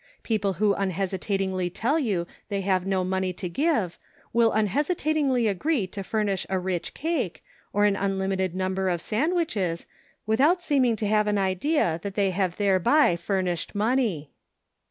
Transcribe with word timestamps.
People 0.23 0.53
who 0.53 0.73
unhesitatingly 0.73 1.69
tell 1.69 1.99
you 1.99 2.25
they 2.49 2.61
have 2.61 2.87
no 2.87 3.03
money 3.03 3.31
to 3.33 3.47
give, 3.47 3.99
will 4.33 4.51
unhesitatingly 4.51 5.45
agree 5.45 5.85
to 5.85 6.03
furnish 6.03 6.43
a 6.49 6.57
rich 6.57 6.95
cake, 6.95 7.43
or 7.71 7.85
an 7.85 7.95
unlimited 7.95 8.55
number 8.55 8.89
of 8.89 8.99
sand 8.99 9.33
wiches, 9.33 9.85
without 10.25 10.59
seeming 10.59 10.95
to 10.95 11.05
have 11.05 11.27
an 11.27 11.37
idea 11.37 11.99
that 12.01 12.15
they 12.15 12.31
have 12.31 12.57
thereby 12.57 13.15
furnished 13.15 13.75
money." 13.75 14.31